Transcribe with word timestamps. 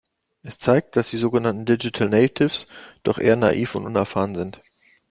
Es 0.41 0.57
zeigt, 0.57 0.95
dass 0.95 1.11
die 1.11 1.17
sogenannten 1.17 1.65
Digital 1.67 2.09
Natives 2.09 2.65
doch 3.03 3.19
eher 3.19 3.35
naiv 3.35 3.75
und 3.75 3.85
unerfahren 3.85 4.33
sind. 4.35 4.59